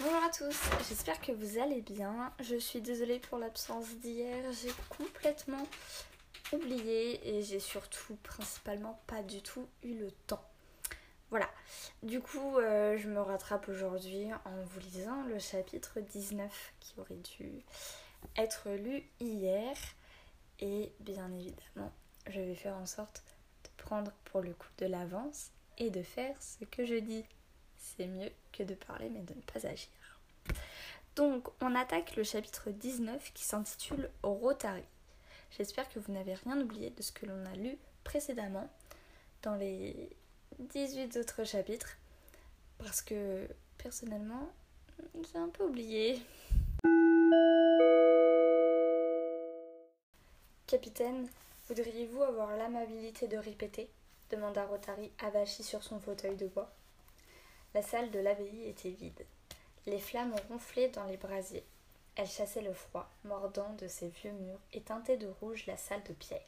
Bonjour 0.00 0.22
à 0.22 0.30
tous, 0.30 0.60
j'espère 0.88 1.20
que 1.20 1.32
vous 1.32 1.58
allez 1.58 1.80
bien. 1.80 2.32
Je 2.38 2.54
suis 2.54 2.80
désolée 2.80 3.18
pour 3.18 3.36
l'absence 3.36 3.96
d'hier, 3.96 4.44
j'ai 4.52 4.70
complètement 4.88 5.66
oublié 6.52 7.20
et 7.28 7.42
j'ai 7.42 7.58
surtout 7.58 8.14
principalement 8.22 9.00
pas 9.08 9.24
du 9.24 9.42
tout 9.42 9.66
eu 9.82 9.94
le 9.94 10.12
temps. 10.28 10.44
Voilà, 11.30 11.50
du 12.04 12.20
coup 12.20 12.58
euh, 12.58 12.96
je 12.96 13.08
me 13.08 13.20
rattrape 13.20 13.68
aujourd'hui 13.68 14.28
en 14.44 14.62
vous 14.66 14.80
lisant 14.80 15.24
le 15.24 15.40
chapitre 15.40 15.98
19 15.98 16.72
qui 16.78 16.94
aurait 17.00 17.16
dû 17.16 17.64
être 18.36 18.68
lu 18.70 19.02
hier 19.18 19.76
et 20.60 20.92
bien 21.00 21.28
évidemment 21.32 21.92
je 22.28 22.40
vais 22.40 22.54
faire 22.54 22.76
en 22.76 22.86
sorte 22.86 23.24
de 23.64 23.82
prendre 23.82 24.12
pour 24.26 24.42
le 24.42 24.52
coup 24.52 24.70
de 24.78 24.86
l'avance 24.86 25.50
et 25.76 25.90
de 25.90 26.02
faire 26.02 26.40
ce 26.40 26.64
que 26.66 26.86
je 26.86 26.94
dis. 26.94 27.24
C'est 27.96 28.06
mieux 28.06 28.30
que 28.52 28.62
de 28.62 28.74
parler 28.74 29.08
mais 29.08 29.22
de 29.22 29.34
ne 29.34 29.40
pas 29.42 29.66
agir. 29.66 29.88
Donc, 31.16 31.48
on 31.60 31.74
attaque 31.74 32.16
le 32.16 32.22
chapitre 32.22 32.70
19 32.70 33.32
qui 33.32 33.44
s'intitule 33.44 34.10
Rotary. 34.22 34.84
J'espère 35.56 35.88
que 35.88 35.98
vous 35.98 36.12
n'avez 36.12 36.34
rien 36.34 36.60
oublié 36.60 36.90
de 36.90 37.02
ce 37.02 37.12
que 37.12 37.26
l'on 37.26 37.44
a 37.46 37.56
lu 37.56 37.76
précédemment 38.04 38.68
dans 39.42 39.56
les 39.56 40.10
18 40.58 41.16
autres 41.16 41.44
chapitres. 41.44 41.96
Parce 42.78 43.02
que, 43.02 43.48
personnellement, 43.78 44.48
j'ai 45.14 45.38
un 45.38 45.48
peu 45.48 45.64
oublié. 45.64 46.22
Capitaine, 50.66 51.28
voudriez-vous 51.66 52.22
avoir 52.22 52.56
l'amabilité 52.56 53.26
de 53.26 53.38
répéter? 53.38 53.88
demanda 54.30 54.66
Rotary 54.66 55.10
avachi 55.18 55.64
sur 55.64 55.82
son 55.82 55.98
fauteuil 55.98 56.36
de 56.36 56.46
bois. 56.46 56.70
La 57.74 57.82
salle 57.82 58.10
de 58.10 58.18
l'abbaye 58.18 58.68
était 58.68 58.90
vide. 58.90 59.26
Les 59.86 59.98
flammes 59.98 60.34
ronflaient 60.48 60.88
dans 60.88 61.04
les 61.04 61.16
brasiers. 61.16 61.66
Elles 62.16 62.26
chassaient 62.26 62.62
le 62.62 62.72
froid, 62.72 63.08
mordant 63.24 63.72
de 63.74 63.86
ces 63.86 64.08
vieux 64.08 64.32
murs 64.32 64.60
et 64.72 64.80
teintaient 64.80 65.16
de 65.16 65.28
rouge 65.40 65.66
la 65.66 65.76
salle 65.76 66.02
de 66.04 66.12
pierre. 66.12 66.42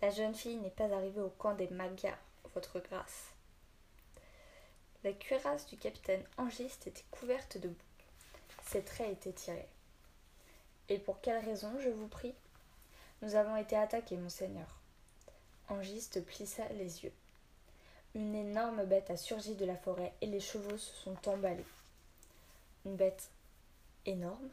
La 0.00 0.10
jeune 0.10 0.34
fille 0.34 0.56
n'est 0.56 0.70
pas 0.70 0.92
arrivée 0.92 1.20
au 1.20 1.30
camp 1.30 1.54
des 1.54 1.68
Magyars, 1.68 2.18
votre 2.54 2.78
grâce. 2.78 3.32
La 5.04 5.12
cuirasse 5.12 5.66
du 5.66 5.76
capitaine 5.76 6.24
Angiste 6.38 6.86
était 6.86 7.04
couverte 7.10 7.58
de 7.58 7.68
boue. 7.68 7.74
Ses 8.66 8.82
traits 8.82 9.12
étaient 9.12 9.32
tirés. 9.32 9.68
Et 10.88 10.98
pour 10.98 11.20
quelle 11.20 11.44
raison, 11.44 11.72
je 11.80 11.88
vous 11.88 12.08
prie? 12.08 12.34
Nous 13.22 13.34
avons 13.34 13.56
été 13.56 13.76
attaqués, 13.76 14.16
monseigneur. 14.16 14.78
Angiste 15.68 16.24
plissa 16.24 16.66
les 16.70 17.04
yeux. 17.04 17.12
Une 18.14 18.34
énorme 18.34 18.84
bête 18.84 19.10
a 19.10 19.16
surgi 19.16 19.54
de 19.54 19.64
la 19.64 19.76
forêt 19.76 20.12
et 20.20 20.26
les 20.26 20.40
chevaux 20.40 20.78
se 20.78 20.94
sont 20.96 21.28
emballés. 21.28 21.66
Une 22.84 22.96
bête 22.96 23.28
énorme? 24.06 24.48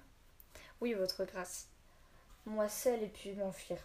Oui, 0.81 0.93
votre 0.93 1.23
grâce. 1.25 1.67
Moi 2.45 2.69
seul 2.69 3.01
ai 3.01 3.07
pu 3.07 3.33
m'enfuir. 3.33 3.77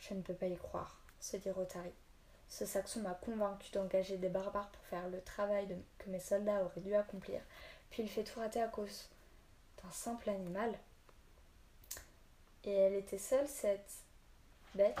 Je 0.00 0.14
ne 0.14 0.22
peux 0.22 0.34
pas 0.34 0.46
y 0.46 0.56
croire, 0.56 0.98
se 1.20 1.36
dit 1.36 1.50
Rotary. 1.50 1.92
Ce 2.48 2.64
saxon 2.64 3.00
m'a 3.00 3.14
convaincu 3.14 3.70
d'engager 3.72 4.16
des 4.16 4.28
barbares 4.28 4.70
pour 4.70 4.84
faire 4.84 5.08
le 5.08 5.20
travail 5.20 5.76
que 5.98 6.10
mes 6.10 6.20
soldats 6.20 6.64
auraient 6.64 6.80
dû 6.80 6.94
accomplir, 6.94 7.40
puis 7.90 8.02
il 8.04 8.08
fait 8.08 8.24
tout 8.24 8.38
rater 8.38 8.62
à 8.62 8.68
cause 8.68 9.08
d'un 9.82 9.90
simple 9.90 10.30
animal. 10.30 10.72
Et 12.64 12.72
elle 12.72 12.94
était 12.94 13.18
seule, 13.18 13.48
cette 13.48 13.90
bête? 14.74 14.96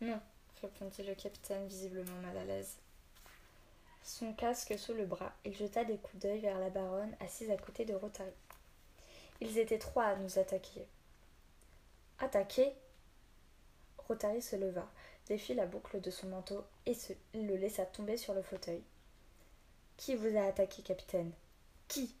Non, 0.00 0.20
répondit 0.60 1.02
le 1.02 1.14
capitaine, 1.14 1.66
visiblement 1.66 2.20
mal 2.22 2.36
à 2.36 2.44
l'aise 2.44 2.78
son 4.08 4.32
casque 4.32 4.78
sous 4.78 4.94
le 4.94 5.04
bras, 5.04 5.34
il 5.44 5.54
jeta 5.54 5.84
des 5.84 5.98
coups 5.98 6.22
d'œil 6.22 6.40
vers 6.40 6.58
la 6.58 6.70
baronne 6.70 7.14
assise 7.20 7.50
à 7.50 7.58
côté 7.58 7.84
de 7.84 7.94
Rotary. 7.94 8.32
Ils 9.42 9.58
étaient 9.58 9.78
trois 9.78 10.04
à 10.04 10.16
nous 10.16 10.38
attaquer. 10.38 10.86
Attaquer? 12.18 12.72
Rotary 14.08 14.40
se 14.40 14.56
leva, 14.56 14.90
défit 15.26 15.52
la 15.52 15.66
boucle 15.66 16.00
de 16.00 16.10
son 16.10 16.28
manteau 16.28 16.64
et 16.86 16.96
le 17.34 17.56
laissa 17.56 17.84
tomber 17.84 18.16
sur 18.16 18.32
le 18.32 18.40
fauteuil. 18.40 18.82
Qui 19.98 20.14
vous 20.14 20.38
a 20.38 20.44
attaqué, 20.44 20.82
capitaine? 20.82 21.32
Qui? 21.86 22.14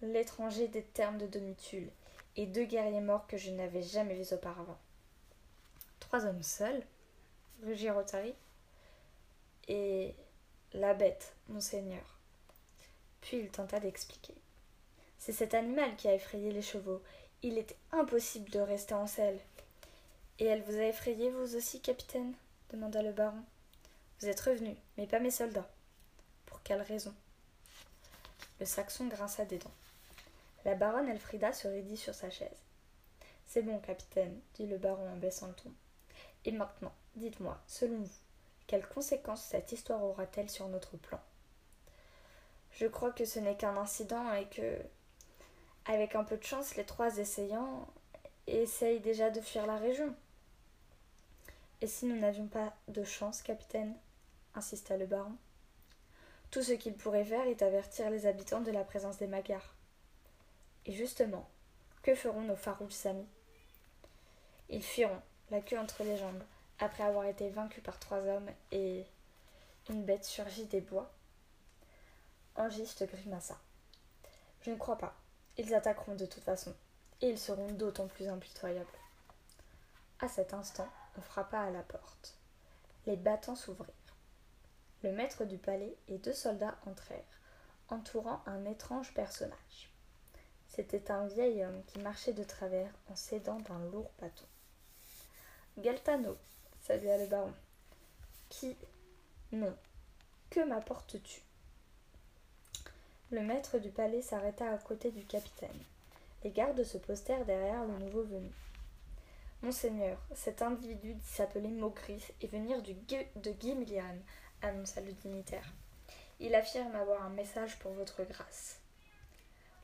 L'étranger 0.00 0.66
des 0.66 0.82
termes 0.82 1.18
de 1.18 1.26
Domitule 1.26 1.90
et 2.36 2.46
deux 2.46 2.64
guerriers 2.64 3.02
morts 3.02 3.26
que 3.26 3.36
je 3.36 3.50
n'avais 3.50 3.82
jamais 3.82 4.14
vus 4.14 4.32
auparavant. 4.32 4.78
Trois 6.12 6.26
hommes 6.26 6.42
seuls 6.42 6.82
rugit 7.64 7.88
Rotary. 7.88 8.34
Et 9.66 10.14
la 10.74 10.92
bête, 10.92 11.34
monseigneur. 11.48 12.04
Puis 13.22 13.38
il 13.38 13.48
tenta 13.48 13.80
d'expliquer. 13.80 14.34
C'est 15.16 15.32
cet 15.32 15.54
animal 15.54 15.96
qui 15.96 16.08
a 16.08 16.14
effrayé 16.14 16.52
les 16.52 16.60
chevaux. 16.60 17.00
Il 17.42 17.56
était 17.56 17.78
impossible 17.92 18.50
de 18.50 18.58
rester 18.58 18.92
en 18.92 19.06
selle. 19.06 19.40
Et 20.38 20.44
elle 20.44 20.60
vous 20.64 20.76
a 20.76 20.84
effrayé, 20.84 21.30
vous 21.30 21.56
aussi, 21.56 21.80
capitaine? 21.80 22.34
demanda 22.70 23.00
le 23.00 23.12
baron. 23.12 23.42
Vous 24.20 24.28
êtes 24.28 24.40
revenu, 24.40 24.76
mais 24.98 25.06
pas 25.06 25.18
mes 25.18 25.30
soldats. 25.30 25.70
Pour 26.44 26.62
quelle 26.62 26.82
raison? 26.82 27.14
Le 28.60 28.66
saxon 28.66 29.06
grinça 29.06 29.46
des 29.46 29.56
dents. 29.56 29.78
La 30.66 30.74
baronne 30.74 31.08
Elfrida 31.08 31.54
se 31.54 31.68
raidit 31.68 31.96
sur 31.96 32.14
sa 32.14 32.28
chaise. 32.28 32.50
C'est 33.46 33.62
bon, 33.62 33.78
capitaine, 33.78 34.38
dit 34.56 34.66
le 34.66 34.76
baron 34.76 35.10
en 35.10 35.16
baissant 35.16 35.46
le 35.46 35.54
ton. 35.54 35.72
Et 36.44 36.52
maintenant, 36.52 36.92
dites-moi, 37.16 37.58
selon 37.66 37.98
vous, 37.98 38.10
quelles 38.66 38.88
conséquences 38.88 39.44
cette 39.44 39.72
histoire 39.72 40.02
aura-t-elle 40.02 40.50
sur 40.50 40.68
notre 40.68 40.96
plan? 40.96 41.20
Je 42.72 42.86
crois 42.86 43.12
que 43.12 43.24
ce 43.24 43.38
n'est 43.38 43.56
qu'un 43.56 43.76
incident 43.76 44.32
et 44.32 44.46
que, 44.46 44.78
avec 45.84 46.14
un 46.14 46.24
peu 46.24 46.36
de 46.36 46.44
chance, 46.44 46.74
les 46.76 46.84
trois 46.84 47.18
essayants 47.18 47.86
essayent 48.46 49.00
déjà 49.00 49.30
de 49.30 49.40
fuir 49.40 49.66
la 49.66 49.76
région. 49.76 50.14
Et 51.80 51.86
si 51.86 52.06
nous 52.06 52.18
n'avions 52.18 52.46
pas 52.46 52.72
de 52.88 53.04
chance, 53.04 53.42
capitaine? 53.42 53.94
insista 54.54 54.96
le 54.96 55.06
baron. 55.06 55.36
Tout 56.50 56.62
ce 56.62 56.72
qu'ils 56.72 56.94
pourraient 56.94 57.24
faire 57.24 57.46
est 57.46 57.62
avertir 57.62 58.10
les 58.10 58.26
habitants 58.26 58.60
de 58.60 58.70
la 58.70 58.84
présence 58.84 59.18
des 59.18 59.26
Magyars. 59.26 59.74
Et 60.84 60.92
justement, 60.92 61.48
que 62.02 62.14
feront 62.14 62.42
nos 62.42 62.56
farouches 62.56 63.06
amis? 63.06 63.26
Ils 64.68 64.82
fuiront, 64.82 65.22
la 65.52 65.60
queue 65.60 65.78
entre 65.78 66.02
les 66.02 66.16
jambes, 66.16 66.42
après 66.78 67.02
avoir 67.04 67.26
été 67.26 67.50
vaincu 67.50 67.82
par 67.82 67.98
trois 67.98 68.26
hommes 68.26 68.48
et 68.70 69.04
une 69.90 70.02
bête 70.02 70.24
surgit 70.24 70.64
des 70.64 70.80
bois. 70.80 71.12
Angiste 72.56 73.06
grimaça. 73.06 73.58
Je 74.62 74.70
ne 74.70 74.76
crois 74.76 74.96
pas. 74.96 75.14
Ils 75.58 75.74
attaqueront 75.74 76.14
de 76.14 76.24
toute 76.24 76.42
façon, 76.42 76.74
et 77.20 77.28
ils 77.28 77.38
seront 77.38 77.70
d'autant 77.72 78.06
plus 78.06 78.28
impitoyables. 78.28 78.88
À 80.20 80.28
cet 80.28 80.54
instant, 80.54 80.88
on 81.18 81.20
frappa 81.20 81.58
à 81.60 81.70
la 81.70 81.82
porte. 81.82 82.34
Les 83.04 83.16
battants 83.16 83.54
s'ouvrirent. 83.54 83.92
Le 85.02 85.12
maître 85.12 85.44
du 85.44 85.58
palais 85.58 85.94
et 86.08 86.16
deux 86.16 86.32
soldats 86.32 86.78
entrèrent, 86.86 87.40
entourant 87.90 88.40
un 88.46 88.64
étrange 88.64 89.12
personnage. 89.12 89.92
C'était 90.68 91.10
un 91.10 91.26
vieil 91.26 91.62
homme 91.62 91.82
qui 91.88 91.98
marchait 91.98 92.32
de 92.32 92.44
travers 92.44 92.90
en 93.10 93.16
s'aidant 93.16 93.60
d'un 93.60 93.80
lourd 93.90 94.10
bâton. 94.18 94.46
Galtano, 95.78 96.36
salua 96.82 97.16
le 97.16 97.26
baron. 97.26 97.54
Qui 98.50 98.76
Non. 99.52 99.74
Que 100.50 100.60
m'apportes-tu 100.60 101.40
Le 103.30 103.40
maître 103.40 103.78
du 103.78 103.88
palais 103.88 104.20
s'arrêta 104.20 104.70
à 104.70 104.76
côté 104.76 105.10
du 105.10 105.24
capitaine. 105.24 105.82
Les 106.44 106.50
gardes 106.50 106.84
se 106.84 106.98
postèrent 106.98 107.46
derrière 107.46 107.86
le 107.86 107.98
nouveau 108.04 108.22
venu. 108.22 108.50
Monseigneur, 109.62 110.18
cet 110.34 110.60
individu 110.60 111.14
dit 111.14 111.26
s'appeler 111.26 111.68
Maugris 111.68 112.26
et 112.42 112.48
venir 112.48 112.82
du 112.82 112.92
de 112.92 113.54
Gimlian, 113.58 114.18
annonça 114.60 115.00
le 115.00 115.12
dignitaire. 115.12 115.72
Il 116.38 116.54
affirme 116.54 116.94
avoir 116.96 117.22
un 117.22 117.30
message 117.30 117.78
pour 117.78 117.92
votre 117.92 118.24
grâce. 118.24 118.78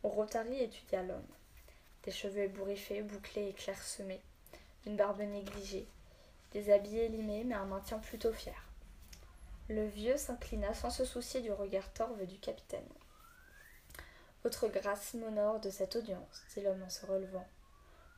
Rotary 0.02 0.64
étudia 0.64 1.02
l'homme. 1.02 1.22
Des 2.02 2.10
cheveux 2.10 2.42
ébouriffés, 2.42 3.00
bouclés 3.02 3.48
et 3.48 3.54
clairsemés, 3.54 4.20
une 4.86 4.96
barbe 4.96 5.20
négligée, 5.20 5.88
des 6.52 6.72
habits 6.72 6.98
élimés, 6.98 7.44
mais 7.44 7.54
un 7.54 7.66
maintien 7.66 7.98
plutôt 7.98 8.32
fier. 8.32 8.64
Le 9.68 9.86
vieux 9.86 10.16
s'inclina 10.16 10.72
sans 10.72 10.90
se 10.90 11.04
soucier 11.04 11.40
du 11.42 11.52
regard 11.52 11.92
torve 11.92 12.24
du 12.26 12.38
capitaine. 12.38 12.88
Votre 14.42 14.68
grâce 14.68 15.14
m'honore 15.14 15.60
de 15.60 15.68
cette 15.68 15.96
audience, 15.96 16.44
dit 16.54 16.62
l'homme 16.62 16.82
en 16.82 16.88
se 16.88 17.04
relevant. 17.04 17.46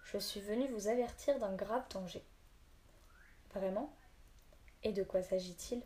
Je 0.04 0.18
suis 0.18 0.40
venu 0.40 0.68
vous 0.68 0.88
avertir 0.88 1.38
d'un 1.38 1.54
grave 1.54 1.88
danger. 1.90 2.24
Vraiment? 3.54 3.92
Et 4.84 4.92
de 4.92 5.02
quoi 5.02 5.22
s'agit-il? 5.22 5.82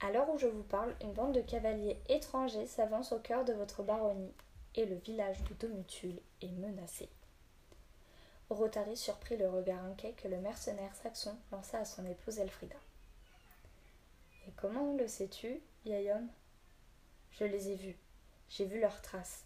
À 0.00 0.12
l'heure 0.12 0.30
où 0.30 0.38
je 0.38 0.46
vous 0.46 0.62
parle, 0.62 0.94
une 1.02 1.12
bande 1.12 1.34
de 1.34 1.40
cavaliers 1.40 2.00
étrangers 2.08 2.66
s'avance 2.66 3.12
au 3.12 3.18
cœur 3.18 3.44
de 3.44 3.52
votre 3.52 3.82
baronnie, 3.82 4.34
et 4.76 4.86
le 4.86 4.96
village 4.96 5.42
de 5.44 5.54
Domutule 5.54 6.20
est 6.40 6.52
menacé. 6.52 7.08
Rotary 8.50 8.96
surprit 8.96 9.36
le 9.36 9.48
regard 9.48 9.84
inquiet 9.84 10.14
que 10.14 10.28
le 10.28 10.38
mercenaire 10.38 10.94
saxon 10.94 11.36
lança 11.52 11.78
à 11.78 11.84
son 11.84 12.06
épouse 12.06 12.38
Elfrida. 12.38 12.76
Et 14.46 14.52
comment 14.56 14.94
le 14.96 15.06
sais-tu, 15.06 15.60
vieil 15.84 16.10
homme? 16.10 16.28
Je 17.32 17.44
les 17.44 17.68
ai 17.68 17.74
vus. 17.74 17.96
J'ai 18.48 18.64
vu 18.64 18.80
leurs 18.80 19.02
traces. 19.02 19.44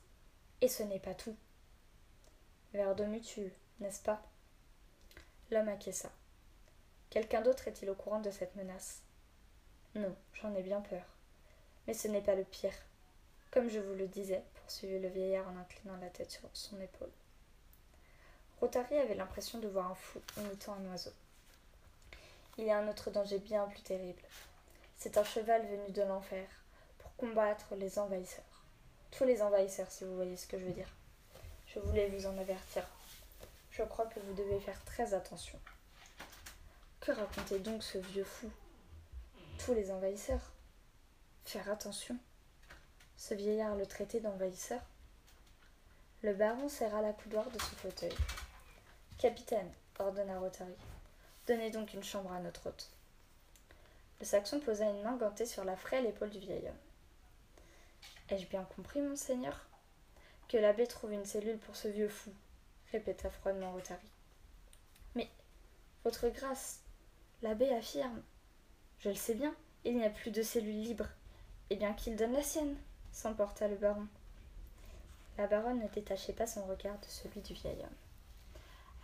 Et 0.60 0.68
ce 0.68 0.84
n'est 0.84 1.00
pas 1.00 1.14
tout. 1.14 1.36
Vers 2.72 2.94
Domutul, 2.94 3.50
n'est-ce 3.80 4.00
pas? 4.00 4.22
L'homme 5.50 5.68
acquiesça. 5.68 6.10
Quelqu'un 7.10 7.42
d'autre 7.42 7.66
est-il 7.66 7.90
au 7.90 7.94
courant 7.94 8.20
de 8.20 8.30
cette 8.30 8.54
menace? 8.54 9.02
Non, 9.96 10.14
j'en 10.34 10.54
ai 10.54 10.62
bien 10.62 10.80
peur. 10.80 11.04
Mais 11.86 11.94
ce 11.94 12.06
n'est 12.06 12.22
pas 12.22 12.36
le 12.36 12.44
pire. 12.44 12.72
Comme 13.50 13.68
je 13.68 13.80
vous 13.80 13.94
le 13.94 14.06
disais, 14.06 14.44
poursuivit 14.54 15.00
le 15.00 15.08
vieillard 15.08 15.48
en 15.48 15.58
inclinant 15.58 15.96
la 15.96 16.08
tête 16.08 16.30
sur 16.30 16.48
son 16.54 16.80
épaule. 16.80 17.10
Rotary 18.62 18.96
avait 18.96 19.16
l'impression 19.16 19.58
de 19.58 19.66
voir 19.66 19.90
un 19.90 19.94
fou 19.96 20.20
imitant 20.38 20.74
un 20.74 20.92
oiseau. 20.92 21.10
Il 22.56 22.64
y 22.64 22.70
a 22.70 22.78
un 22.78 22.86
autre 22.86 23.10
danger 23.10 23.40
bien 23.40 23.66
plus 23.66 23.82
terrible. 23.82 24.22
C'est 24.96 25.18
un 25.18 25.24
cheval 25.24 25.66
venu 25.66 25.90
de 25.90 26.02
l'enfer 26.02 26.46
pour 27.00 27.12
combattre 27.16 27.74
les 27.74 27.98
envahisseurs. 27.98 28.62
Tous 29.10 29.24
les 29.24 29.42
envahisseurs, 29.42 29.90
si 29.90 30.04
vous 30.04 30.14
voyez 30.14 30.36
ce 30.36 30.46
que 30.46 30.60
je 30.60 30.64
veux 30.64 30.72
dire. 30.72 30.86
Je 31.66 31.80
voulais 31.80 32.08
vous 32.10 32.24
en 32.26 32.38
avertir. 32.38 32.86
Je 33.72 33.82
crois 33.82 34.06
que 34.06 34.20
vous 34.20 34.32
devez 34.34 34.60
faire 34.60 34.80
très 34.84 35.12
attention. 35.12 35.58
Que 37.00 37.10
racontait 37.10 37.58
donc 37.58 37.82
ce 37.82 37.98
vieux 37.98 38.22
fou? 38.22 38.48
Tous 39.58 39.74
les 39.74 39.90
envahisseurs 39.90 40.52
Faire 41.44 41.68
attention 41.68 42.16
Ce 43.16 43.34
vieillard 43.34 43.74
le 43.74 43.86
traitait 43.86 44.20
d'envahisseur 44.20 44.82
Le 46.22 46.32
baron 46.32 46.68
serra 46.68 47.02
la 47.02 47.12
coudoir 47.12 47.50
de 47.50 47.58
son 47.58 47.74
fauteuil. 47.74 48.14
Capitaine, 49.22 49.70
ordonna 50.00 50.36
Rotary, 50.40 50.74
donnez 51.46 51.70
donc 51.70 51.94
une 51.94 52.02
chambre 52.02 52.32
à 52.32 52.40
notre 52.40 52.68
hôte. 52.68 52.90
Le 54.18 54.26
Saxon 54.26 54.58
posa 54.58 54.84
une 54.90 55.00
main 55.02 55.16
gantée 55.16 55.46
sur 55.46 55.62
la 55.62 55.76
frêle 55.76 56.06
épaule 56.06 56.30
du 56.30 56.40
vieil 56.40 56.66
homme. 56.66 56.74
Ai-je 58.30 58.48
bien 58.48 58.64
compris, 58.74 59.00
monseigneur? 59.00 59.64
Que 60.48 60.56
l'abbé 60.56 60.88
trouve 60.88 61.12
une 61.12 61.24
cellule 61.24 61.58
pour 61.58 61.76
ce 61.76 61.86
vieux 61.86 62.08
fou, 62.08 62.32
répéta 62.90 63.30
froidement 63.30 63.70
Rotary. 63.70 64.10
Mais, 65.14 65.30
votre 66.02 66.28
grâce, 66.28 66.80
l'abbé 67.42 67.72
affirme. 67.72 68.24
Je 68.98 69.10
le 69.10 69.14
sais 69.14 69.34
bien, 69.34 69.54
il 69.84 69.98
n'y 69.98 70.04
a 70.04 70.10
plus 70.10 70.32
de 70.32 70.42
cellule 70.42 70.82
libre. 70.82 71.06
Eh 71.70 71.76
bien 71.76 71.92
qu'il 71.92 72.16
donne 72.16 72.32
la 72.32 72.42
sienne, 72.42 72.76
s'emporta 73.12 73.68
le 73.68 73.76
baron. 73.76 74.08
La 75.38 75.46
baronne 75.46 75.78
ne 75.78 75.86
détachait 75.86 76.32
pas 76.32 76.48
son 76.48 76.66
regard 76.66 76.98
de 76.98 77.06
celui 77.06 77.40
du 77.40 77.54
vieil 77.54 77.78
homme 77.82 77.96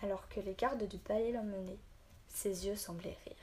alors 0.03 0.29
que 0.29 0.41
les 0.41 0.55
gardes 0.55 0.87
du 0.87 0.99
palais 0.99 1.33
l'emmenaient. 1.33 1.79
Ses 2.29 2.67
yeux 2.67 2.77
semblaient 2.77 3.17
rire. 3.27 3.37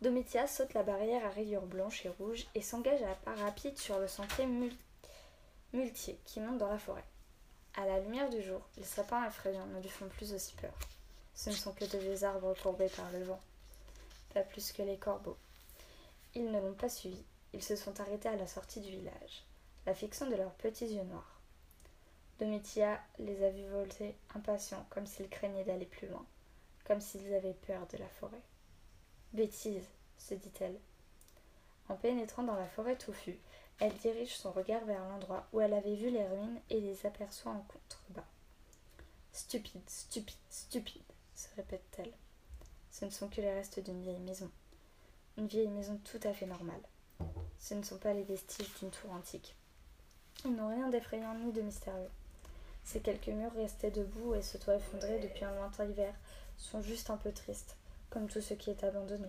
Domitia 0.00 0.46
saute 0.46 0.74
la 0.74 0.84
barrière 0.84 1.24
à 1.26 1.30
rayures 1.30 1.66
blanches 1.66 2.06
et 2.06 2.08
rouges 2.08 2.46
et 2.54 2.62
s'engage 2.62 3.02
à 3.02 3.14
pas 3.16 3.34
rapide 3.34 3.76
sur 3.78 3.98
le 3.98 4.06
sentier 4.06 4.46
muletier 5.72 6.18
qui 6.24 6.40
monte 6.40 6.58
dans 6.58 6.70
la 6.70 6.78
forêt. 6.78 7.04
À 7.76 7.84
la 7.84 7.98
lumière 8.00 8.30
du 8.30 8.42
jour, 8.42 8.60
les 8.76 8.84
sapins 8.84 9.26
effrayants 9.26 9.66
ne 9.66 9.80
lui 9.80 9.88
font 9.88 10.08
plus 10.08 10.32
aussi 10.32 10.54
peur. 10.54 10.72
Ce 11.34 11.50
ne 11.50 11.54
sont 11.54 11.72
que 11.72 11.84
de 11.84 11.98
vieux 11.98 12.24
arbres 12.24 12.54
courbés 12.62 12.88
par 12.88 13.10
le 13.12 13.22
vent, 13.22 13.40
pas 14.34 14.42
plus 14.42 14.72
que 14.72 14.82
les 14.82 14.96
corbeaux. 14.96 15.36
Ils 16.34 16.50
ne 16.50 16.60
l'ont 16.60 16.74
pas 16.74 16.88
suivi, 16.88 17.22
ils 17.52 17.62
se 17.62 17.76
sont 17.76 18.00
arrêtés 18.00 18.28
à 18.28 18.36
la 18.36 18.46
sortie 18.46 18.80
du 18.80 18.90
village, 18.90 19.44
la 19.86 19.94
fixant 19.94 20.26
de 20.26 20.34
leurs 20.34 20.54
petits 20.54 20.86
yeux 20.86 21.04
noirs. 21.04 21.37
Domitia 22.38 23.00
les 23.18 23.44
a 23.44 23.50
vus 23.50 23.66
voler 23.66 24.14
impatients, 24.34 24.86
comme 24.90 25.06
s'ils 25.06 25.28
craignaient 25.28 25.64
d'aller 25.64 25.86
plus 25.86 26.06
loin, 26.06 26.24
comme 26.84 27.00
s'ils 27.00 27.34
avaient 27.34 27.56
peur 27.66 27.86
de 27.88 27.98
la 27.98 28.08
forêt. 28.08 28.42
Bêtise, 29.32 29.88
se 30.18 30.34
dit-elle. 30.34 30.78
En 31.88 31.96
pénétrant 31.96 32.44
dans 32.44 32.54
la 32.54 32.68
forêt 32.68 32.96
touffue, 32.96 33.40
elle 33.80 33.94
dirige 33.94 34.36
son 34.36 34.52
regard 34.52 34.84
vers 34.84 35.04
l'endroit 35.08 35.48
où 35.52 35.60
elle 35.60 35.74
avait 35.74 35.96
vu 35.96 36.10
les 36.10 36.26
ruines 36.26 36.60
et 36.70 36.80
les 36.80 37.06
aperçoit 37.06 37.52
en 37.52 37.62
contrebas. 37.62 38.28
Stupide, 39.32 39.88
stupide, 39.88 40.36
stupide, 40.48 41.02
se 41.34 41.48
répète-t-elle. 41.56 42.12
Ce 42.90 43.04
ne 43.04 43.10
sont 43.10 43.28
que 43.28 43.40
les 43.40 43.52
restes 43.52 43.80
d'une 43.80 44.02
vieille 44.02 44.20
maison. 44.20 44.50
Une 45.36 45.46
vieille 45.46 45.68
maison 45.68 46.00
tout 46.04 46.20
à 46.22 46.32
fait 46.32 46.46
normale. 46.46 46.82
Ce 47.58 47.74
ne 47.74 47.82
sont 47.82 47.98
pas 47.98 48.14
les 48.14 48.24
vestiges 48.24 48.72
d'une 48.78 48.90
tour 48.90 49.12
antique. 49.12 49.56
Ils 50.44 50.54
n'ont 50.54 50.68
rien 50.68 50.88
d'effrayant 50.88 51.34
ni 51.34 51.52
de 51.52 51.62
mystérieux. 51.62 52.10
Ces 52.88 53.00
quelques 53.00 53.28
murs 53.28 53.52
restés 53.52 53.90
debout 53.90 54.34
et 54.34 54.40
ce 54.40 54.56
toit 54.56 54.76
effondré 54.76 55.18
depuis 55.18 55.44
un 55.44 55.54
lointain 55.54 55.84
hiver 55.84 56.14
sont 56.56 56.80
juste 56.80 57.10
un 57.10 57.18
peu 57.18 57.30
tristes, 57.32 57.76
comme 58.08 58.28
tout 58.28 58.40
ce 58.40 58.54
qui 58.54 58.70
est 58.70 58.82
abandonné. 58.82 59.28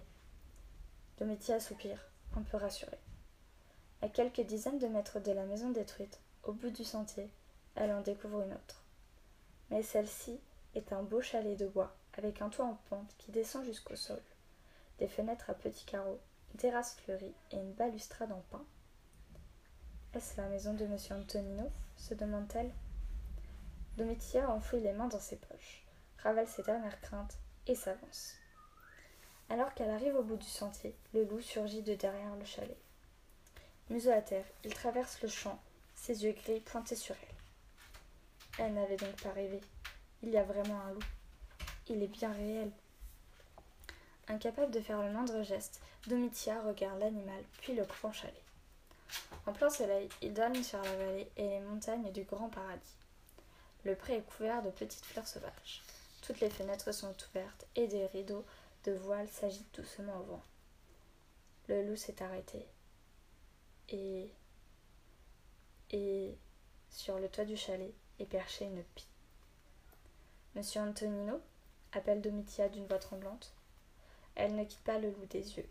Domitia 1.18 1.60
soupire, 1.60 2.00
un 2.38 2.42
peu 2.42 2.56
rassurée. 2.56 3.02
À 4.02 4.08
quelques 4.08 4.46
dizaines 4.46 4.80
de 4.80 4.88
mètres 4.88 5.20
de 5.20 5.34
la 5.34 5.44
maison 5.44 5.72
détruite, 5.72 6.22
au 6.44 6.54
bout 6.54 6.70
du 6.70 6.86
sentier, 6.86 7.30
elle 7.76 7.92
en 7.92 8.00
découvre 8.00 8.44
une 8.44 8.54
autre. 8.54 8.82
Mais 9.72 9.84
celle-ci 9.84 10.40
est 10.74 10.94
un 10.94 11.04
beau 11.04 11.20
chalet 11.20 11.60
de 11.60 11.68
bois, 11.68 11.94
avec 12.18 12.42
un 12.42 12.48
toit 12.48 12.64
en 12.64 12.78
pente 12.90 13.14
qui 13.18 13.34
descend 13.34 13.66
jusqu'au 13.66 13.98
sol, 13.98 14.22
des 15.00 15.10
fenêtres 15.10 15.50
à 15.50 15.54
petits 15.54 15.84
carreaux, 15.84 16.22
une 16.54 16.62
terrasse 16.62 16.96
fleurie 17.04 17.36
et 17.52 17.58
une 17.58 17.74
balustrade 17.74 18.32
en 18.32 18.42
pin. 18.52 18.64
Est-ce 20.14 20.38
la 20.38 20.48
maison 20.48 20.76
de 20.76 20.86
M. 20.86 20.96
Antonino? 21.12 21.70
se 21.98 22.14
demande-t-elle. 22.14 22.72
Domitia 24.00 24.50
enfouit 24.50 24.80
les 24.80 24.94
mains 24.94 25.10
dans 25.10 25.20
ses 25.20 25.36
poches, 25.36 25.84
ravale 26.24 26.48
ses 26.48 26.64
dernières 26.64 27.02
craintes 27.02 27.38
et 27.68 27.76
s'avance. 27.76 28.38
Alors 29.50 29.74
qu'elle 29.74 29.90
arrive 29.90 30.16
au 30.16 30.24
bout 30.24 30.38
du 30.38 30.48
sentier, 30.48 30.96
le 31.14 31.26
loup 31.26 31.42
surgit 31.42 31.82
de 31.82 31.96
derrière 31.96 32.34
le 32.38 32.46
chalet. 32.46 32.78
Museau 33.90 34.12
à 34.12 34.22
terre, 34.22 34.46
il 34.64 34.74
traverse 34.74 35.22
le 35.22 35.28
champ, 35.28 35.60
ses 35.96 36.24
yeux 36.24 36.32
gris 36.32 36.62
pointés 36.62 36.96
sur 36.96 37.14
elle. 37.22 38.66
Elle 38.66 38.74
n'avait 38.76 38.96
donc 38.96 39.22
pas 39.22 39.34
rêvé. 39.34 39.60
Il 40.24 40.30
y 40.30 40.38
a 40.38 40.44
vraiment 40.44 40.80
un 40.80 40.94
loup. 40.94 41.04
Il 41.90 42.02
est 42.02 42.08
bien 42.08 42.32
réel. 42.32 42.72
Incapable 44.30 44.72
de 44.72 44.80
faire 44.80 45.02
le 45.04 45.12
moindre 45.12 45.44
geste, 45.44 45.82
Domitia 46.08 46.62
regarde 46.62 47.02
l'animal, 47.02 47.44
puis 47.60 47.76
le 47.76 47.84
grand 47.84 48.14
chalet. 48.14 48.46
En 49.46 49.52
plein 49.52 49.70
soleil, 49.70 50.08
il 50.22 50.34
donne 50.34 50.64
sur 50.64 50.82
la 50.82 50.96
vallée 50.96 51.30
et 51.36 51.50
les 51.50 51.60
montagnes 51.60 52.14
du 52.14 52.24
grand 52.24 52.48
paradis. 52.48 52.96
Le 53.86 53.96
pré 53.96 54.18
est 54.18 54.22
couvert 54.22 54.62
de 54.62 54.70
petites 54.72 55.06
fleurs 55.06 55.28
sauvages. 55.28 55.84
Toutes 56.22 56.42
les 56.42 56.50
fenêtres 56.50 56.92
sont 56.92 57.16
ouvertes 57.30 57.66
et 57.76 57.88
des 57.88 58.06
rideaux 58.08 58.46
de 58.84 58.92
voile 58.92 59.28
s'agitent 59.30 59.74
doucement 59.76 60.18
au 60.20 60.24
vent. 60.24 60.44
Le 61.68 61.88
loup 61.88 61.96
s'est 61.96 62.22
arrêté. 62.22 62.66
Et. 63.90 64.30
Et. 65.92 66.38
Sur 66.90 67.20
le 67.20 67.30
toit 67.30 67.46
du 67.46 67.56
chalet 67.56 67.94
est 68.20 68.26
perchée 68.26 68.66
une 68.66 68.84
pie. 68.96 69.08
Monsieur 70.56 70.82
Antonino 70.82 71.40
appelle 71.92 72.22
Domitia 72.22 72.68
d'une 72.68 72.88
voix 72.88 72.98
tremblante. 72.98 73.54
Elle 74.36 74.56
ne 74.56 74.64
quitte 74.64 74.84
pas 74.84 74.98
le 74.98 75.12
loup 75.12 75.26
des 75.28 75.58
yeux. 75.58 75.70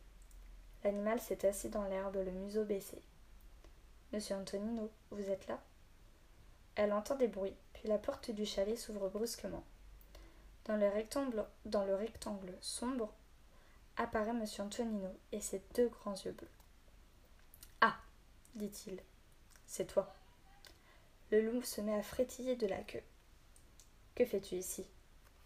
L'animal 0.85 1.21
s'est 1.21 1.47
assis 1.47 1.69
dans 1.69 1.85
l'herbe, 1.85 2.17
le 2.17 2.31
museau 2.31 2.65
baissé. 2.65 3.03
Monsieur 4.13 4.37
Antonino, 4.37 4.91
vous 5.11 5.29
êtes 5.29 5.47
là? 5.49 5.61
Elle 6.79 6.93
entend 6.93 7.17
des 7.17 7.27
bruits, 7.27 7.57
puis 7.73 7.89
la 7.89 7.99
porte 7.99 8.31
du 8.31 8.47
chalet 8.47 8.79
s'ouvre 8.79 9.09
brusquement. 9.09 9.65
Dans 10.67 10.77
le, 10.77 10.87
rectangle, 10.87 11.45
sombre 12.61 13.13
apparaît 13.97 14.31
M. 14.31 14.45
Antonino 14.61 15.09
et 15.33 15.41
ses 15.41 15.61
deux 15.75 15.89
grands 15.89 16.15
yeux 16.15 16.31
bleus. 16.31 16.47
Ah 17.81 17.97
dit-il, 18.55 19.03
c'est 19.67 19.87
toi. 19.89 20.15
Le 21.33 21.41
loup 21.41 21.63
se 21.63 21.81
met 21.81 21.99
à 21.99 22.03
frétiller 22.05 22.55
de 22.55 22.69
la 22.69 22.81
queue. 22.85 23.03
Que 24.15 24.25
fais-tu 24.25 24.55
ici? 24.55 24.87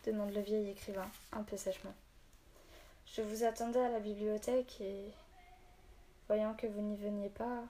demande 0.05 0.35
le 0.35 0.43
vieil 0.43 0.69
écrivain, 0.69 1.11
un 1.33 1.45
peu 1.45 1.57
sèchement. 1.57 1.95
Je 3.07 3.23
vous 3.23 3.45
attendais 3.45 3.81
à 3.81 3.89
la 3.89 4.01
bibliothèque 4.01 4.83
et, 4.83 5.11
voyant 6.27 6.53
que 6.53 6.67
vous 6.67 6.83
n'y 6.83 6.97
veniez 6.97 7.31
pas. 7.31 7.65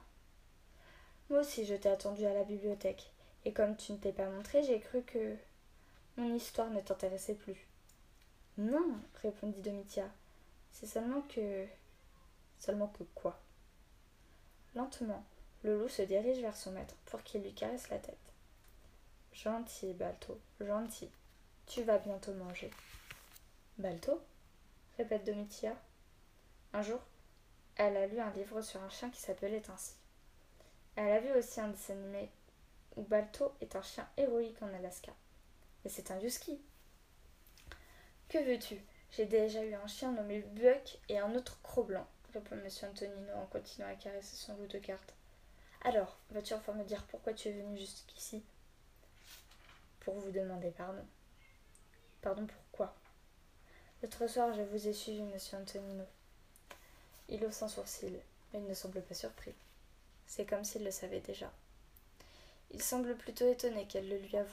Moi 1.31 1.42
aussi 1.42 1.64
je 1.64 1.76
t'ai 1.76 1.90
attendu 1.90 2.26
à 2.26 2.35
la 2.35 2.42
bibliothèque, 2.42 3.12
et 3.45 3.53
comme 3.53 3.77
tu 3.77 3.93
ne 3.93 3.99
t'es 3.99 4.13
pas 4.13 4.29
montré, 4.29 4.63
j'ai 4.63 4.81
cru 4.81 5.03
que 5.03 5.37
mon 6.17 6.35
histoire 6.35 6.71
ne 6.71 6.81
t'intéressait 6.81 7.35
plus. 7.35 7.67
Non, 8.59 8.99
répondit 9.23 9.61
Domitia. 9.61 10.09
C'est 10.71 10.87
seulement 10.87 11.23
que. 11.23 11.67
Seulement 12.59 12.89
que 12.89 13.03
quoi? 13.15 13.41
Lentement, 14.75 15.25
le 15.65 15.79
loup 15.79 15.89
se 15.89 16.03
dirige 16.03 16.39
vers 16.39 16.57
son 16.57 16.73
maître 16.73 16.95
pour 17.07 17.23
qu'il 17.23 17.43
lui 17.43 17.53
caresse 17.53 17.91
la 17.91 17.99
tête. 17.99 18.17
Gentil, 19.33 19.95
Balto, 19.95 20.39
gentil. 20.61 21.11
Tu 21.67 21.83
vas 21.83 21.99
bientôt 21.99 22.35
manger. 22.35 22.71
Balto? 23.79 24.21
répète 24.97 25.25
Domitia. 25.25 25.75
Un 26.73 26.83
jour, 26.83 27.01
elle 27.77 27.97
a 27.97 28.07
lu 28.07 28.21
un 28.21 28.31
livre 28.33 28.63
sur 28.63 28.83
un 28.83 28.91
chien 28.91 29.11
qui 29.11 29.21
s'appelait 29.21 29.63
ainsi. 29.71 29.95
Elle 30.97 31.13
a 31.13 31.21
vu 31.21 31.33
aussi 31.33 31.61
un 31.61 31.69
dessin 31.69 31.95
animé 31.95 32.31
Balto 33.01 33.55
est 33.61 33.75
un 33.75 33.83
chien 33.83 34.09
héroïque 34.17 34.61
en 34.63 34.73
Alaska. 34.75 35.13
Mais 35.83 35.91
c'est 35.91 36.11
un 36.11 36.21
husky. 36.21 36.61
Que 38.29 38.39
veux-tu? 38.39 38.85
J'ai 39.11 39.27
déjà 39.27 39.65
eu 39.65 39.75
un 39.75 39.87
chien 39.87 40.13
nommé 40.13 40.41
Buck 40.41 40.99
et 41.09 41.19
un 41.19 41.35
autre 41.35 41.61
croc 41.63 41.87
blanc, 41.87 42.07
répond 42.33 42.57
M. 42.57 42.69
Antonino 42.89 43.33
en 43.35 43.47
continuant 43.47 43.89
à 43.89 43.95
caresser 43.95 44.37
son 44.37 44.57
loup 44.57 44.67
de 44.67 44.79
carte. 44.79 45.15
Alors, 45.83 46.17
vas-tu 46.31 46.55
enfin 46.55 46.73
me 46.73 46.85
dire 46.85 47.05
pourquoi 47.05 47.35
tu 47.35 47.49
es 47.49 47.53
venu 47.53 47.77
jusqu'ici? 47.77 48.43
Pour 50.01 50.15
vous 50.15 50.31
demander 50.31 50.71
pardon. 50.71 51.05
Pardon 52.23 52.47
pourquoi 52.47 52.95
L'autre 54.03 54.27
soir, 54.27 54.55
je 54.55 54.63
vous 54.63 54.89
ai 54.89 54.93
suivi, 54.93 55.23
monsieur 55.23 55.59
Antonino. 55.59 56.05
Il 57.29 57.45
hausse 57.45 57.63
un 57.63 57.69
sourcil, 57.69 58.19
mais 58.53 58.61
il 58.61 58.67
ne 58.67 58.75
semble 58.75 59.03
pas 59.03 59.15
surpris. 59.15 59.55
C'est 60.27 60.47
comme 60.47 60.65
s'il 60.65 60.85
le 60.85 60.91
savait 60.91 61.21
déjà. 61.21 61.53
Il 62.73 62.83
semble 62.83 63.17
plutôt 63.17 63.50
étonné 63.50 63.87
qu'elle 63.87 64.09
le 64.09 64.19
lui 64.19 64.37
avoue. 64.37 64.50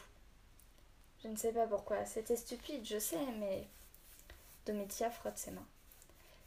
Je 1.24 1.28
ne 1.28 1.36
sais 1.36 1.52
pas 1.52 1.68
pourquoi. 1.68 2.06
C'était 2.06 2.36
stupide, 2.36 2.86
je 2.86 3.00
sais, 3.00 3.26
mais. 3.38 3.68
Domitia 4.66 5.10
frotte 5.10 5.38
ses 5.38 5.52
mains. 5.52 5.68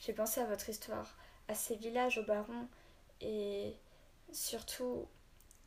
J'ai 0.00 0.12
pensé 0.12 0.40
à 0.40 0.46
votre 0.46 0.68
histoire, 0.68 1.16
à 1.48 1.54
ces 1.54 1.76
villages 1.76 2.18
au 2.18 2.24
baron, 2.24 2.68
et 3.20 3.74
surtout, 4.32 5.06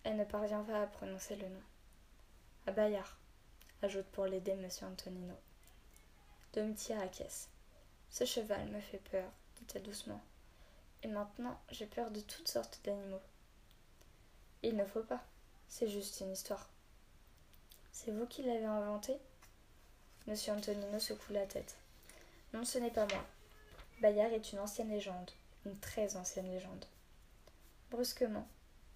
elle 0.03 0.17
ne 0.17 0.23
parvient 0.23 0.63
pas 0.63 0.83
à 0.83 0.87
prononcer 0.87 1.35
le 1.35 1.47
nom. 1.47 1.61
À 2.67 2.71
Bayard, 2.71 3.17
ajoute 3.81 4.05
pour 4.07 4.25
l'aider 4.25 4.55
monsieur 4.55 4.87
Antonino. 4.87 5.35
Domitia 6.53 6.99
acquiesce. 7.01 7.49
Ce 8.09 8.25
cheval 8.25 8.67
me 8.69 8.79
fait 8.79 9.01
peur, 9.11 9.29
dit-elle 9.57 9.83
doucement. 9.83 10.21
Et 11.03 11.07
maintenant, 11.07 11.59
j'ai 11.71 11.85
peur 11.85 12.11
de 12.11 12.21
toutes 12.21 12.47
sortes 12.47 12.79
d'animaux. 12.83 13.21
Il 14.63 14.75
ne 14.75 14.85
faut 14.85 15.03
pas. 15.03 15.23
C'est 15.67 15.89
juste 15.89 16.21
une 16.21 16.31
histoire. 16.31 16.69
C'est 17.91 18.11
vous 18.11 18.25
qui 18.25 18.43
l'avez 18.43 18.65
inventé? 18.65 19.17
Monsieur 20.27 20.53
Antonino 20.53 20.99
secoue 20.99 21.33
la 21.33 21.45
tête. 21.45 21.75
Non, 22.53 22.63
ce 22.63 22.77
n'est 22.77 22.91
pas 22.91 23.05
moi. 23.07 23.25
Bayard 24.01 24.31
est 24.31 24.51
une 24.51 24.59
ancienne 24.59 24.89
légende, 24.89 25.31
une 25.65 25.77
très 25.79 26.15
ancienne 26.15 26.49
légende. 26.51 26.85
Brusquement, 27.91 28.47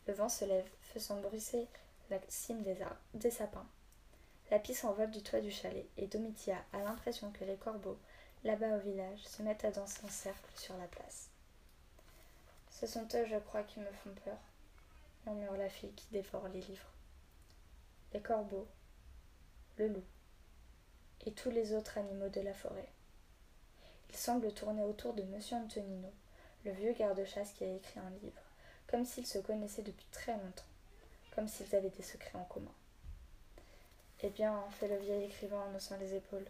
le 0.08 0.14
vent 0.14 0.30
se 0.30 0.46
lève, 0.46 0.70
faisant 0.82 1.20
bruisser 1.22 1.68
la 2.10 2.20
cime 2.28 2.64
des, 2.64 2.82
arbres, 2.82 2.96
des 3.14 3.32
sapins. 3.32 3.68
La 4.52 4.60
pie 4.60 4.74
s'envole 4.74 5.12
du 5.12 5.22
toit 5.22 5.42
du 5.42 5.52
chalet, 5.52 5.86
et 5.98 6.08
Domitia 6.08 6.58
a 6.74 6.80
l'impression 6.80 7.32
que 7.32 7.46
les 7.46 7.58
corbeaux, 7.58 8.00
là-bas 8.44 8.78
au 8.78 8.80
village, 8.80 9.20
se 9.24 9.44
mettent 9.44 9.66
à 9.66 9.72
danser 9.72 10.04
en 10.04 10.10
cercle 10.10 10.52
sur 10.56 10.76
la 10.78 10.88
place. 10.88 11.30
Ce 12.72 12.88
sont 12.88 13.08
eux, 13.14 13.26
je 13.30 13.38
crois, 13.38 13.64
qui 13.64 13.80
me 13.80 13.92
font 13.92 14.14
peur, 14.26 14.38
murmure 15.26 15.58
la 15.58 15.70
fille 15.70 15.94
qui 15.94 16.08
dévore 16.12 16.48
les 16.50 16.62
livres. 16.62 16.94
Les 18.14 18.22
corbeaux, 18.22 18.68
le 19.78 19.88
loup 19.88 20.06
et 21.26 21.32
tous 21.32 21.52
les 21.52 21.74
autres 21.74 21.98
animaux 21.98 22.30
de 22.30 22.42
la 22.42 22.54
forêt. 22.54 22.90
Il 24.10 24.16
semble 24.16 24.54
tourner 24.54 24.84
autour 24.84 25.14
de 25.14 25.22
M. 25.22 25.40
Antonino, 25.52 26.12
le 26.66 26.72
vieux 26.72 26.94
garde-chasse 26.94 27.52
qui 27.54 27.64
a 27.64 27.76
écrit 27.76 28.00
un 28.00 28.10
livre, 28.22 28.42
comme 28.88 29.06
s'ils 29.06 29.28
se 29.28 29.40
connaissaient 29.40 29.84
depuis 29.84 30.08
très 30.12 30.34
longtemps, 30.34 30.64
comme 31.36 31.48
s'ils 31.48 31.76
avaient 31.76 31.90
des 31.90 32.04
secrets 32.04 32.38
en 32.38 32.46
commun. 32.46 32.74
Eh 34.22 34.30
bien, 34.30 34.62
fait 34.72 34.88
le 34.88 34.98
vieil 34.98 35.26
écrivain 35.26 35.62
en 35.62 35.76
haussant 35.76 35.98
les 35.98 36.16
épaules, 36.16 36.48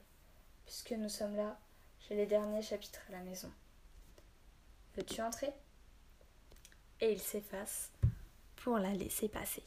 puisque 0.66 0.92
nous 0.92 1.10
sommes 1.10 1.36
là, 1.36 1.58
j'ai 2.08 2.16
les 2.16 2.26
derniers 2.26 2.62
chapitres 2.62 3.02
à 3.10 3.12
la 3.12 3.20
maison. 3.20 3.52
Veux-tu 4.96 5.22
entrer? 5.22 5.52
Et 7.02 7.12
il 7.12 7.22
s'efface 7.22 7.92
pour 8.63 8.78
la 8.78 8.92
laisser 8.92 9.28
passer. 9.28 9.63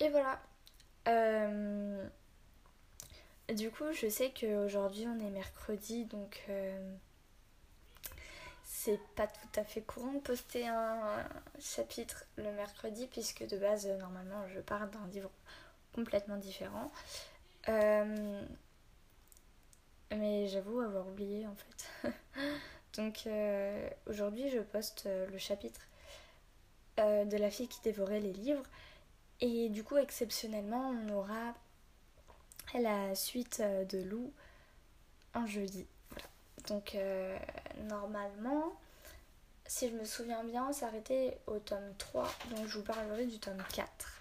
Et 0.00 0.08
voilà. 0.08 0.40
Euh, 1.08 2.04
du 3.54 3.70
coup, 3.70 3.92
je 3.92 4.08
sais 4.08 4.32
qu'aujourd'hui 4.32 5.06
on 5.06 5.18
est 5.20 5.30
mercredi, 5.30 6.04
donc 6.06 6.44
euh, 6.48 6.94
c'est 8.64 9.00
pas 9.14 9.26
tout 9.26 9.60
à 9.60 9.64
fait 9.64 9.80
courant 9.80 10.12
de 10.12 10.18
poster 10.18 10.66
un 10.66 11.24
chapitre 11.60 12.24
le 12.36 12.50
mercredi, 12.52 13.06
puisque 13.06 13.46
de 13.46 13.56
base, 13.56 13.86
normalement, 14.00 14.46
je 14.48 14.60
parle 14.60 14.90
d'un 14.90 15.06
livre 15.12 15.30
complètement 15.94 16.36
différent. 16.36 16.90
Euh, 17.68 18.42
mais 20.10 20.48
j'avoue 20.48 20.80
avoir 20.80 21.06
oublié 21.08 21.46
en 21.46 21.54
fait. 21.54 22.10
donc 22.96 23.28
aujourd'hui, 24.06 24.50
je 24.50 24.58
poste 24.58 25.08
le 25.30 25.38
chapitre 25.38 25.80
de 26.98 27.36
la 27.36 27.50
fille 27.50 27.68
qui 27.68 27.80
dévorait 27.82 28.20
les 28.20 28.32
livres. 28.32 28.64
Et 29.42 29.68
du 29.70 29.82
coup, 29.82 29.96
exceptionnellement, 29.96 30.90
on 30.90 31.08
aura 31.14 31.54
la 32.74 33.14
suite 33.14 33.58
euh, 33.60 33.84
de 33.84 33.98
Lou 33.98 34.32
en 35.34 35.46
jeudi. 35.46 35.86
Donc, 36.68 36.94
euh, 36.94 37.36
normalement, 37.88 38.72
si 39.66 39.90
je 39.90 39.94
me 39.94 40.04
souviens 40.04 40.44
bien, 40.44 40.68
on 40.68 40.72
s'arrêtait 40.72 41.38
au 41.48 41.58
tome 41.58 41.92
3. 41.98 42.22
Donc, 42.50 42.68
je 42.68 42.78
vous 42.78 42.84
parlerai 42.84 43.26
du 43.26 43.40
tome 43.40 43.62
4. 43.74 44.20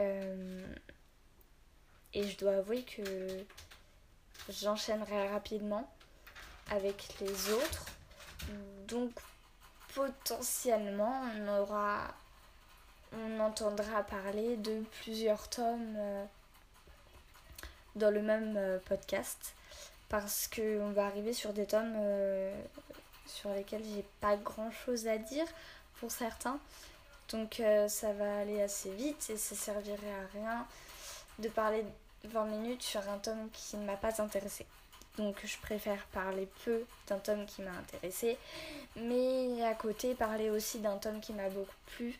Euh, 0.00 0.74
et 2.14 2.26
je 2.26 2.38
dois 2.38 2.56
avouer 2.56 2.82
que 2.84 3.44
j'enchaînerai 4.48 5.28
rapidement 5.28 5.92
avec 6.70 7.16
les 7.20 7.50
autres. 7.52 7.86
Donc, 8.86 9.12
potentiellement, 9.94 11.22
on 11.36 11.48
aura 11.48 12.14
on 13.12 13.40
entendra 13.40 14.02
parler 14.02 14.56
de 14.56 14.82
plusieurs 15.02 15.48
tomes 15.48 15.94
euh, 15.96 16.24
dans 17.96 18.10
le 18.10 18.22
même 18.22 18.54
euh, 18.56 18.78
podcast 18.86 19.54
parce 20.08 20.48
qu'on 20.48 20.90
va 20.92 21.06
arriver 21.06 21.32
sur 21.32 21.52
des 21.52 21.66
tomes 21.66 21.94
euh, 21.96 22.62
sur 23.26 23.50
lesquels 23.52 23.84
j'ai 23.84 24.04
pas 24.20 24.36
grand 24.36 24.70
chose 24.70 25.06
à 25.06 25.18
dire 25.18 25.46
pour 26.00 26.10
certains. 26.10 26.58
Donc 27.30 27.60
ça 27.88 28.14
va 28.14 28.38
aller 28.38 28.62
assez 28.62 28.90
vite 28.90 29.28
et 29.28 29.36
ça 29.36 29.54
servirait 29.54 30.14
à 30.14 30.26
rien 30.32 30.66
de 31.38 31.50
parler 31.50 31.84
20 32.24 32.46
minutes 32.46 32.82
sur 32.82 33.06
un 33.06 33.18
tome 33.18 33.50
qui 33.52 33.76
ne 33.76 33.84
m'a 33.84 33.98
pas 33.98 34.22
intéressé. 34.22 34.64
Donc 35.18 35.44
je 35.44 35.58
préfère 35.58 36.06
parler 36.06 36.48
peu 36.64 36.84
d'un 37.08 37.18
tome 37.18 37.44
qui 37.44 37.60
m'a 37.62 37.72
intéressé, 37.72 38.38
mais 38.94 39.64
à 39.64 39.74
côté 39.74 40.14
parler 40.14 40.48
aussi 40.48 40.78
d'un 40.78 40.96
tome 40.96 41.20
qui 41.20 41.32
m'a 41.32 41.50
beaucoup 41.50 41.74
plu 41.86 42.16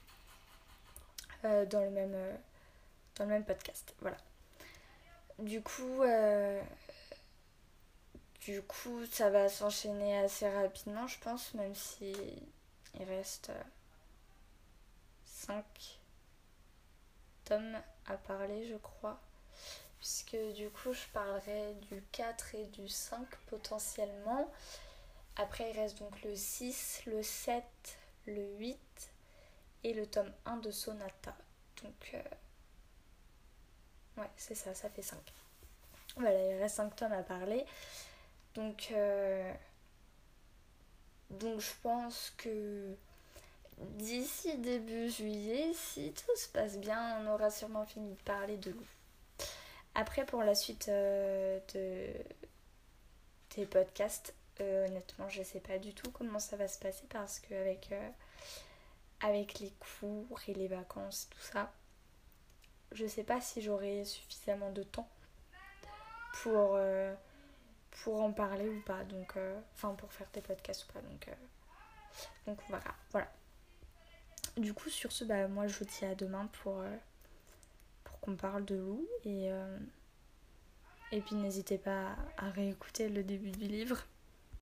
euh, 1.44 1.64
dans, 1.66 1.80
le 1.80 1.90
même, 1.90 2.14
euh, 2.14 2.34
dans 3.14 3.24
le 3.24 3.30
même 3.30 3.44
podcast. 3.44 3.94
Voilà. 4.00 4.16
Du 5.38 5.62
coup, 5.62 6.02
euh, 6.02 6.60
du 8.40 8.60
coup, 8.62 9.06
ça 9.06 9.30
va 9.30 9.48
s'enchaîner 9.48 10.18
assez 10.18 10.48
rapidement, 10.50 11.06
je 11.06 11.20
pense, 11.20 11.54
même 11.54 11.76
si 11.76 12.16
il 12.98 13.04
reste 13.04 13.52
5 15.24 15.64
tomes 17.44 17.78
à 18.06 18.16
parler, 18.16 18.66
je 18.68 18.76
crois. 18.76 19.20
Puisque 19.98 20.36
du 20.54 20.70
coup, 20.70 20.92
je 20.92 21.06
parlerai 21.12 21.74
du 21.90 22.02
4 22.12 22.54
et 22.54 22.66
du 22.66 22.88
5 22.88 23.26
potentiellement. 23.46 24.50
Après, 25.36 25.70
il 25.70 25.78
reste 25.78 25.98
donc 25.98 26.22
le 26.22 26.34
6, 26.34 27.02
le 27.06 27.22
7, 27.22 27.64
le 28.26 28.56
8, 28.58 28.78
et 29.84 29.94
le 29.94 30.06
tome 30.06 30.32
1 30.44 30.58
de 30.58 30.70
Sonata. 30.70 31.36
Donc, 31.82 32.10
euh, 32.14 32.22
ouais, 34.18 34.30
c'est 34.36 34.54
ça, 34.54 34.74
ça 34.74 34.90
fait 34.90 35.02
5. 35.02 35.18
Voilà, 36.16 36.32
il 36.32 36.58
reste 36.58 36.76
5 36.76 36.96
tomes 36.96 37.12
à 37.12 37.22
parler. 37.22 37.64
Donc, 38.54 38.88
euh, 38.92 39.52
donc 41.30 41.60
je 41.60 41.72
pense 41.82 42.32
que 42.36 42.96
d'ici 43.78 44.56
début 44.58 45.08
juillet, 45.08 45.72
si 45.74 46.12
tout 46.12 46.36
se 46.36 46.48
passe 46.48 46.78
bien, 46.78 47.20
on 47.20 47.32
aura 47.32 47.50
sûrement 47.50 47.84
fini 47.84 48.10
de 48.10 48.22
parler 48.22 48.56
de 48.56 48.70
loup. 48.70 48.86
Après, 49.94 50.24
pour 50.24 50.42
la 50.42 50.54
suite 50.54 50.88
euh, 50.88 51.58
de 51.74 52.12
tes 53.48 53.66
podcasts, 53.66 54.34
honnêtement, 54.60 55.28
je 55.28 55.42
sais 55.42 55.60
pas 55.60 55.78
du 55.78 55.94
tout 55.94 56.10
comment 56.10 56.40
ça 56.40 56.56
va 56.56 56.66
se 56.66 56.78
passer 56.78 57.04
parce 57.08 57.38
qu'avec 57.38 57.92
avec 59.20 59.58
les 59.60 59.72
cours 59.78 60.40
et 60.46 60.54
les 60.54 60.68
vacances, 60.68 61.28
tout 61.30 61.40
ça, 61.40 61.72
je 62.92 63.06
sais 63.06 63.24
pas 63.24 63.40
si 63.40 63.60
j'aurai 63.62 64.04
suffisamment 64.04 64.70
de 64.70 64.82
temps 64.82 65.08
pour, 66.42 66.74
euh, 66.74 67.14
pour 68.02 68.22
en 68.22 68.32
parler 68.32 68.68
ou 68.68 68.80
pas. 68.82 69.04
Donc, 69.04 69.36
euh, 69.36 69.58
enfin, 69.74 69.94
pour 69.94 70.12
faire 70.12 70.28
des 70.32 70.40
podcasts 70.40 70.84
ou 70.88 70.92
pas. 70.92 71.00
Donc, 71.00 71.28
euh, 71.28 71.32
donc 72.46 72.58
voilà, 72.68 72.94
voilà. 73.10 73.28
Du 74.56 74.72
coup, 74.74 74.88
sur 74.88 75.12
ce, 75.12 75.24
bah, 75.24 75.48
moi 75.48 75.66
je 75.66 75.78
vous 75.78 75.84
dis 75.84 76.04
à 76.04 76.14
demain 76.14 76.48
pour 76.62 76.82
qu'on 78.28 78.36
parle 78.36 78.64
de 78.64 78.74
loup. 78.74 79.08
Et, 79.24 79.48
et 81.12 81.20
puis 81.20 81.36
n'hésitez 81.36 81.78
pas 81.78 82.16
à 82.36 82.50
réécouter 82.50 83.08
le 83.08 83.22
début 83.22 83.50
du 83.50 83.66
livre 83.66 84.04